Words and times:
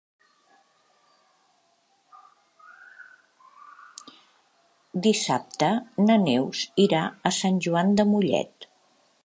Dissabte 5.07 5.69
na 6.09 6.19
Neus 6.23 6.63
irà 6.87 7.03
a 7.31 7.33
Sant 7.41 7.61
Joan 7.67 7.97
de 8.01 8.07
Mollet. 8.15 8.69